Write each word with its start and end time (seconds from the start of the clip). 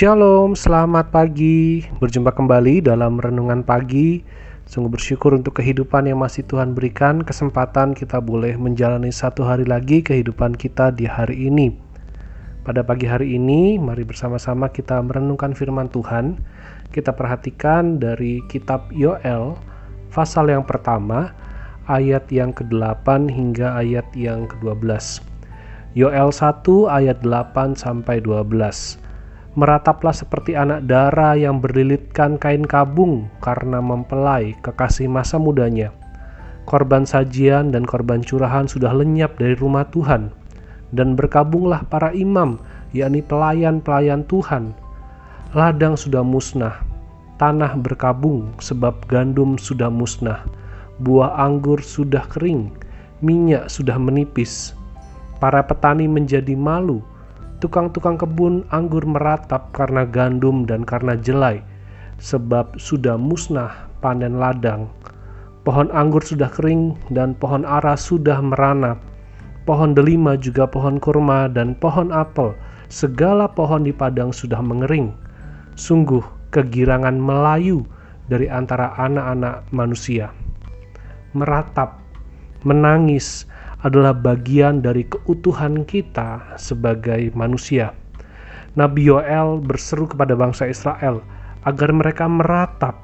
Shalom, 0.00 0.56
selamat 0.56 1.12
pagi. 1.12 1.84
Berjumpa 2.00 2.32
kembali 2.32 2.80
dalam 2.80 3.20
renungan 3.20 3.60
pagi. 3.60 4.24
Sungguh 4.64 4.96
bersyukur 4.96 5.36
untuk 5.36 5.60
kehidupan 5.60 6.08
yang 6.08 6.24
masih 6.24 6.40
Tuhan 6.48 6.72
berikan, 6.72 7.20
kesempatan 7.20 7.92
kita 7.92 8.16
boleh 8.16 8.56
menjalani 8.56 9.12
satu 9.12 9.44
hari 9.44 9.68
lagi 9.68 10.00
kehidupan 10.00 10.56
kita 10.56 10.88
di 10.94 11.04
hari 11.04 11.52
ini. 11.52 11.76
Pada 12.64 12.80
pagi 12.80 13.04
hari 13.04 13.36
ini, 13.36 13.76
mari 13.76 14.04
bersama-sama 14.04 14.72
kita 14.72 15.00
merenungkan 15.04 15.52
firman 15.52 15.92
Tuhan. 15.92 16.40
Kita 16.96 17.12
perhatikan 17.12 18.00
dari 18.00 18.40
kitab 18.48 18.88
Yoel, 18.96 19.52
pasal 20.14 20.48
yang 20.48 20.64
pertama, 20.64 21.36
ayat 21.88 22.30
yang 22.32 22.56
ke-8 22.56 23.26
hingga 23.26 23.74
ayat 23.74 24.06
yang 24.16 24.48
ke-12. 24.48 25.29
Yoel 25.98 26.30
1 26.30 26.62
ayat 26.86 27.18
8 27.26 27.74
sampai 27.74 28.22
12 28.22 29.10
merataplah 29.58 30.14
seperti 30.14 30.54
anak 30.54 30.86
dara 30.86 31.34
yang 31.34 31.58
berlilitkan 31.58 32.38
kain 32.38 32.62
kabung 32.62 33.26
karena 33.42 33.82
mempelai 33.82 34.54
kekasih 34.62 35.10
masa 35.10 35.42
mudanya. 35.42 35.90
Korban 36.70 37.02
sajian 37.02 37.74
dan 37.74 37.82
korban 37.82 38.22
curahan 38.22 38.70
sudah 38.70 38.94
lenyap 38.94 39.34
dari 39.42 39.58
rumah 39.58 39.82
Tuhan, 39.90 40.30
dan 40.94 41.18
berkabunglah 41.18 41.82
para 41.90 42.14
imam, 42.14 42.62
yakni 42.94 43.26
pelayan-pelayan 43.26 44.22
Tuhan. 44.30 44.70
Ladang 45.50 45.98
sudah 45.98 46.22
musnah, 46.22 46.78
tanah 47.42 47.74
berkabung 47.74 48.54
sebab 48.62 49.02
gandum 49.10 49.58
sudah 49.58 49.90
musnah, 49.90 50.46
buah 51.02 51.34
anggur 51.42 51.82
sudah 51.82 52.22
kering, 52.30 52.70
minyak 53.18 53.66
sudah 53.66 53.98
menipis. 53.98 54.78
Para 55.40 55.64
petani 55.64 56.04
menjadi 56.04 56.52
malu, 56.52 57.00
Tukang-tukang 57.60 58.16
kebun 58.16 58.64
anggur 58.72 59.04
meratap 59.04 59.68
karena 59.76 60.08
gandum 60.08 60.64
dan 60.64 60.80
karena 60.80 61.12
jelai, 61.12 61.60
sebab 62.16 62.80
sudah 62.80 63.20
musnah 63.20 63.84
panen 64.00 64.40
ladang. 64.40 64.88
Pohon 65.60 65.92
anggur 65.92 66.24
sudah 66.24 66.48
kering 66.48 66.96
dan 67.12 67.36
pohon 67.36 67.68
ara 67.68 68.00
sudah 68.00 68.40
merana. 68.40 68.96
Pohon 69.68 69.92
delima 69.92 70.40
juga 70.40 70.64
pohon 70.64 70.96
kurma 70.96 71.52
dan 71.52 71.76
pohon 71.76 72.08
apel, 72.16 72.56
segala 72.88 73.44
pohon 73.44 73.84
di 73.84 73.92
padang 73.92 74.32
sudah 74.32 74.64
mengering. 74.64 75.12
Sungguh 75.76 76.24
kegirangan 76.56 77.20
Melayu 77.20 77.84
dari 78.32 78.48
antara 78.48 78.96
anak-anak 78.96 79.68
manusia. 79.68 80.32
Meratap, 81.36 82.00
menangis, 82.64 83.44
adalah 83.80 84.12
bagian 84.12 84.84
dari 84.84 85.08
keutuhan 85.08 85.88
kita 85.88 86.56
sebagai 86.60 87.32
manusia. 87.32 87.96
Nabi 88.76 89.08
Yoel 89.08 89.58
berseru 89.64 90.06
kepada 90.06 90.36
bangsa 90.36 90.68
Israel 90.68 91.24
agar 91.66 91.90
mereka 91.90 92.28
meratap 92.28 92.96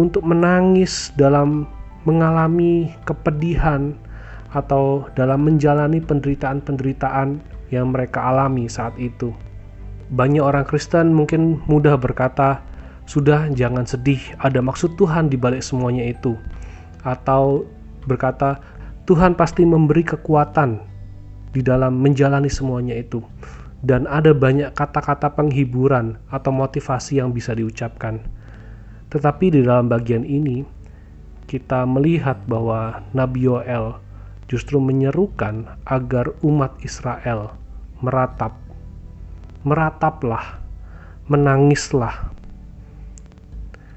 untuk 0.00 0.24
menangis 0.24 1.12
dalam 1.14 1.68
mengalami 2.08 2.90
kepedihan 3.04 3.92
atau 4.56 5.04
dalam 5.12 5.44
menjalani 5.44 6.00
penderitaan-penderitaan 6.00 7.38
yang 7.68 7.92
mereka 7.92 8.32
alami 8.32 8.64
saat 8.64 8.96
itu. 8.96 9.36
Banyak 10.08 10.40
orang 10.40 10.64
Kristen 10.64 11.12
mungkin 11.12 11.60
mudah 11.68 12.00
berkata, 12.00 12.64
"Sudah, 13.04 13.52
jangan 13.52 13.84
sedih, 13.84 14.20
ada 14.40 14.64
maksud 14.64 14.96
Tuhan 14.96 15.28
di 15.28 15.36
balik 15.36 15.60
semuanya 15.60 16.08
itu." 16.08 16.32
Atau 17.04 17.68
berkata, 18.08 18.56
Tuhan 19.08 19.40
pasti 19.40 19.64
memberi 19.64 20.04
kekuatan 20.04 20.84
di 21.56 21.64
dalam 21.64 21.96
menjalani 21.96 22.52
semuanya 22.52 22.92
itu. 22.92 23.24
Dan 23.80 24.04
ada 24.04 24.36
banyak 24.36 24.76
kata-kata 24.76 25.32
penghiburan 25.32 26.20
atau 26.28 26.52
motivasi 26.52 27.16
yang 27.16 27.32
bisa 27.32 27.56
diucapkan. 27.56 28.20
Tetapi 29.08 29.54
di 29.54 29.64
dalam 29.64 29.88
bagian 29.88 30.28
ini, 30.28 30.60
kita 31.48 31.88
melihat 31.88 32.36
bahwa 32.44 33.00
Nabi 33.16 33.48
Yoel 33.48 33.96
justru 34.44 34.76
menyerukan 34.76 35.80
agar 35.88 36.36
umat 36.44 36.76
Israel 36.84 37.56
meratap. 38.04 38.60
Merataplah, 39.64 40.60
menangislah. 41.32 42.28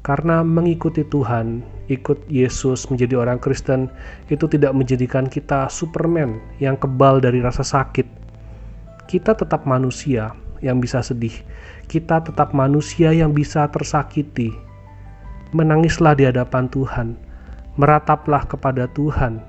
Karena 0.00 0.40
mengikuti 0.40 1.04
Tuhan 1.04 1.73
ikut 1.88 2.16
Yesus 2.32 2.88
menjadi 2.88 3.20
orang 3.20 3.36
Kristen 3.36 3.92
itu 4.32 4.48
tidak 4.48 4.72
menjadikan 4.72 5.28
kita 5.28 5.68
Superman 5.68 6.40
yang 6.60 6.80
kebal 6.80 7.20
dari 7.20 7.44
rasa 7.44 7.60
sakit. 7.60 8.06
Kita 9.04 9.36
tetap 9.36 9.68
manusia 9.68 10.32
yang 10.64 10.80
bisa 10.80 11.04
sedih. 11.04 11.34
Kita 11.84 12.24
tetap 12.24 12.56
manusia 12.56 13.12
yang 13.12 13.36
bisa 13.36 13.68
tersakiti. 13.68 14.48
Menangislah 15.52 16.16
di 16.16 16.24
hadapan 16.24 16.72
Tuhan. 16.72 17.08
Merataplah 17.76 18.48
kepada 18.48 18.88
Tuhan. 18.96 19.44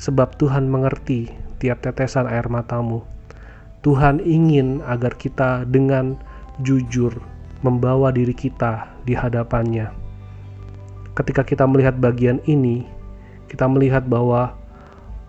Sebab 0.00 0.40
Tuhan 0.40 0.66
mengerti 0.66 1.28
tiap 1.60 1.84
tetesan 1.84 2.24
air 2.24 2.48
matamu. 2.48 3.04
Tuhan 3.84 4.24
ingin 4.24 4.80
agar 4.88 5.12
kita 5.12 5.68
dengan 5.68 6.16
jujur 6.64 7.12
membawa 7.60 8.08
diri 8.08 8.32
kita 8.32 8.88
di 9.04 9.12
hadapannya 9.12 10.03
ketika 11.14 11.46
kita 11.46 11.64
melihat 11.64 11.94
bagian 11.98 12.42
ini, 12.44 12.82
kita 13.46 13.70
melihat 13.70 14.02
bahwa 14.10 14.54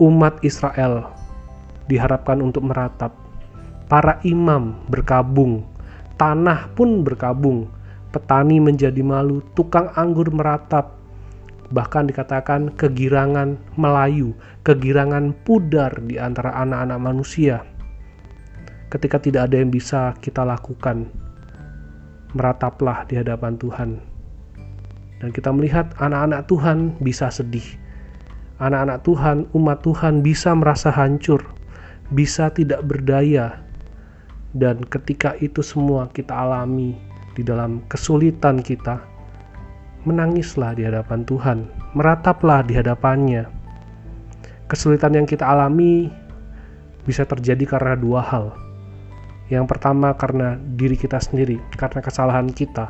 umat 0.02 0.42
Israel 0.42 1.14
diharapkan 1.86 2.42
untuk 2.42 2.66
meratap. 2.66 3.14
Para 3.86 4.18
imam 4.26 4.82
berkabung, 4.90 5.62
tanah 6.18 6.74
pun 6.74 7.06
berkabung, 7.06 7.70
petani 8.10 8.58
menjadi 8.58 9.06
malu, 9.06 9.46
tukang 9.54 9.94
anggur 9.94 10.34
meratap. 10.34 10.98
Bahkan 11.70 12.10
dikatakan 12.10 12.74
kegirangan 12.74 13.58
Melayu, 13.78 14.34
kegirangan 14.66 15.38
pudar 15.46 15.94
di 16.02 16.18
antara 16.18 16.54
anak-anak 16.66 16.98
manusia. 16.98 17.62
Ketika 18.90 19.22
tidak 19.22 19.50
ada 19.50 19.62
yang 19.62 19.70
bisa 19.70 20.18
kita 20.18 20.42
lakukan, 20.46 21.10
merataplah 22.34 23.06
di 23.06 23.18
hadapan 23.18 23.58
Tuhan 23.58 24.15
dan 25.20 25.32
kita 25.32 25.52
melihat 25.52 25.96
anak-anak 26.00 26.48
Tuhan 26.48 27.00
bisa 27.00 27.32
sedih. 27.32 27.66
Anak-anak 28.60 29.04
Tuhan, 29.04 29.38
umat 29.52 29.84
Tuhan 29.84 30.24
bisa 30.24 30.56
merasa 30.56 30.88
hancur, 30.88 31.44
bisa 32.12 32.48
tidak 32.52 32.84
berdaya. 32.88 33.60
Dan 34.56 34.80
ketika 34.88 35.36
itu 35.44 35.60
semua 35.60 36.08
kita 36.16 36.32
alami 36.32 36.96
di 37.36 37.44
dalam 37.44 37.84
kesulitan 37.92 38.64
kita, 38.64 39.04
menangislah 40.08 40.72
di 40.78 40.88
hadapan 40.88 41.28
Tuhan, 41.28 41.68
merataplah 41.98 42.64
di 42.64 42.80
hadapannya. 42.80 43.44
Kesulitan 44.72 45.20
yang 45.20 45.28
kita 45.28 45.44
alami 45.44 46.08
bisa 47.04 47.28
terjadi 47.28 47.76
karena 47.76 48.00
dua 48.00 48.24
hal. 48.24 48.56
Yang 49.52 49.66
pertama 49.68 50.16
karena 50.16 50.58
diri 50.80 50.96
kita 50.96 51.20
sendiri, 51.22 51.60
karena 51.78 52.02
kesalahan 52.02 52.50
kita, 52.50 52.90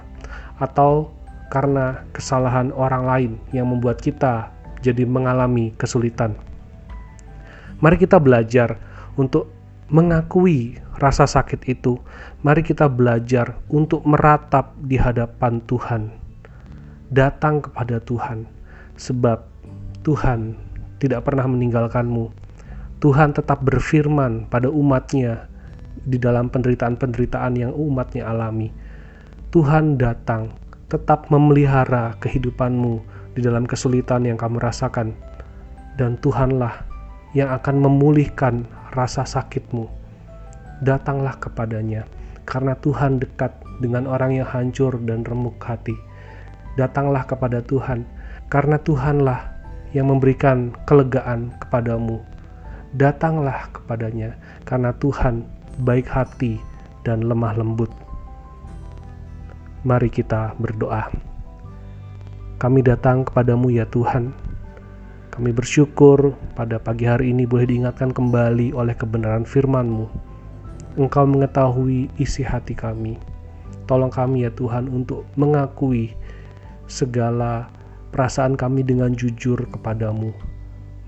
atau 0.62 1.15
karena 1.50 2.04
kesalahan 2.12 2.74
orang 2.74 3.04
lain 3.06 3.32
yang 3.54 3.70
membuat 3.70 4.02
kita 4.02 4.50
jadi 4.82 5.06
mengalami 5.06 5.74
kesulitan. 5.78 6.38
Mari 7.82 8.00
kita 8.00 8.22
belajar 8.22 8.80
untuk 9.20 9.52
mengakui 9.92 10.80
rasa 10.98 11.28
sakit 11.28 11.62
itu. 11.68 12.00
Mari 12.42 12.66
kita 12.66 12.90
belajar 12.90 13.58
untuk 13.70 14.06
meratap 14.08 14.74
di 14.82 14.98
hadapan 14.98 15.62
Tuhan. 15.66 16.14
Datang 17.14 17.62
kepada 17.66 18.02
Tuhan, 18.02 18.50
sebab 18.98 19.46
Tuhan 20.02 20.58
tidak 20.98 21.28
pernah 21.28 21.46
meninggalkanmu. 21.46 22.32
Tuhan 23.04 23.36
tetap 23.38 23.62
berfirman 23.62 24.50
pada 24.50 24.72
umatnya 24.72 25.46
di 26.06 26.18
dalam 26.18 26.50
penderitaan-penderitaan 26.50 27.54
yang 27.60 27.72
umatnya 27.76 28.26
alami. 28.30 28.74
Tuhan 29.54 30.02
datang 30.02 30.65
tetap 30.86 31.28
memelihara 31.34 32.14
kehidupanmu 32.22 33.02
di 33.34 33.42
dalam 33.42 33.66
kesulitan 33.66 34.24
yang 34.24 34.38
kamu 34.38 34.62
rasakan, 34.62 35.18
dan 35.98 36.16
Tuhanlah 36.22 36.86
yang 37.36 37.52
akan 37.52 37.84
memulihkan 37.84 38.64
rasa 38.96 39.28
sakitmu. 39.28 39.90
Datanglah 40.86 41.36
kepadanya, 41.42 42.08
karena 42.48 42.78
Tuhan 42.80 43.20
dekat 43.20 43.52
dengan 43.84 44.08
orang 44.08 44.40
yang 44.40 44.48
hancur 44.48 44.96
dan 45.04 45.26
remuk 45.28 45.60
hati. 45.60 45.96
Datanglah 46.80 47.28
kepada 47.28 47.60
Tuhan, 47.64 48.06
karena 48.48 48.80
Tuhanlah 48.80 49.52
yang 49.96 50.12
memberikan 50.12 50.76
kelegaan 50.88 51.56
kepadamu. 51.64 52.20
Datanglah 52.96 53.72
kepadanya, 53.76 54.36
karena 54.64 54.96
Tuhan 55.00 55.44
baik 55.84 56.08
hati 56.08 56.60
dan 57.04 57.24
lemah 57.28 57.56
lembut. 57.60 58.05
Mari 59.86 60.10
kita 60.10 60.58
berdoa. 60.58 61.14
Kami 62.58 62.82
datang 62.82 63.22
kepadamu 63.22 63.70
ya 63.70 63.86
Tuhan. 63.86 64.34
Kami 65.30 65.54
bersyukur 65.54 66.34
pada 66.58 66.82
pagi 66.82 67.06
hari 67.06 67.30
ini 67.30 67.46
boleh 67.46 67.70
diingatkan 67.70 68.10
kembali 68.10 68.74
oleh 68.74 68.98
kebenaran 68.98 69.46
firman-Mu. 69.46 70.10
Engkau 70.98 71.30
mengetahui 71.30 72.10
isi 72.18 72.42
hati 72.42 72.74
kami. 72.74 73.22
Tolong 73.86 74.10
kami 74.10 74.50
ya 74.50 74.52
Tuhan 74.58 74.90
untuk 74.90 75.22
mengakui 75.38 76.18
segala 76.90 77.70
perasaan 78.10 78.58
kami 78.58 78.82
dengan 78.82 79.14
jujur 79.14 79.70
kepadamu. 79.70 80.34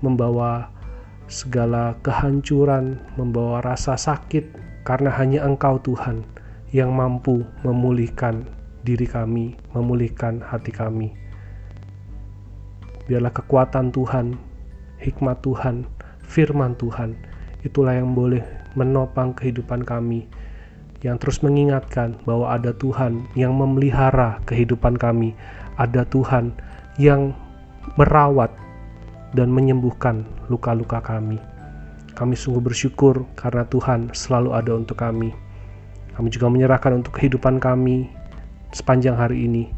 Membawa 0.06 0.70
segala 1.26 1.98
kehancuran, 2.06 2.94
membawa 3.18 3.58
rasa 3.58 3.98
sakit 3.98 4.54
karena 4.86 5.10
hanya 5.18 5.42
Engkau 5.42 5.82
Tuhan 5.82 6.22
yang 6.70 6.94
mampu 6.94 7.42
memulihkan 7.66 8.57
diri 8.82 9.06
kami, 9.06 9.56
memulihkan 9.74 10.42
hati 10.42 10.70
kami. 10.70 11.14
Biarlah 13.08 13.32
kekuatan 13.32 13.90
Tuhan, 13.90 14.36
hikmat 15.00 15.40
Tuhan, 15.40 15.88
firman 16.22 16.76
Tuhan, 16.76 17.16
itulah 17.64 17.96
yang 17.96 18.12
boleh 18.12 18.44
menopang 18.76 19.32
kehidupan 19.32 19.82
kami, 19.82 20.28
yang 21.02 21.16
terus 21.16 21.40
mengingatkan 21.40 22.18
bahwa 22.26 22.52
ada 22.52 22.74
Tuhan 22.76 23.26
yang 23.38 23.56
memelihara 23.56 24.42
kehidupan 24.44 24.98
kami, 24.98 25.32
ada 25.78 26.04
Tuhan 26.06 26.52
yang 27.00 27.32
merawat 27.96 28.50
dan 29.32 29.48
menyembuhkan 29.48 30.26
luka-luka 30.50 31.00
kami. 31.00 31.38
Kami 32.18 32.34
sungguh 32.34 32.58
bersyukur 32.58 33.22
karena 33.38 33.62
Tuhan 33.70 34.10
selalu 34.10 34.50
ada 34.50 34.74
untuk 34.74 34.98
kami. 34.98 35.30
Kami 36.18 36.28
juga 36.34 36.50
menyerahkan 36.50 36.98
untuk 36.98 37.14
kehidupan 37.14 37.62
kami 37.62 38.10
sepanjang 38.72 39.16
hari 39.16 39.46
ini. 39.48 39.70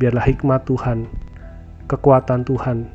Biarlah 0.00 0.24
hikmat 0.24 0.64
Tuhan, 0.64 1.04
kekuatan 1.90 2.48
Tuhan 2.48 2.88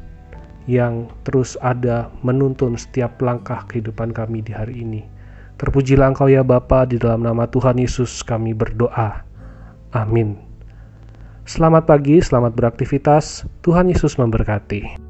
yang 0.65 1.05
terus 1.21 1.53
ada 1.61 2.09
menuntun 2.25 2.73
setiap 2.73 3.21
langkah 3.21 3.61
kehidupan 3.69 4.09
kami 4.09 4.41
di 4.41 4.53
hari 4.53 4.81
ini. 4.81 5.05
Terpujilah 5.55 6.11
Engkau 6.11 6.27
ya 6.27 6.41
Bapa 6.41 6.83
di 6.89 6.99
dalam 6.99 7.23
nama 7.23 7.47
Tuhan 7.47 7.79
Yesus 7.79 8.25
kami 8.25 8.51
berdoa. 8.51 9.23
Amin. 9.93 10.35
Selamat 11.45 11.85
pagi, 11.85 12.19
selamat 12.19 12.57
beraktivitas. 12.57 13.45
Tuhan 13.61 13.87
Yesus 13.87 14.17
memberkati. 14.17 15.04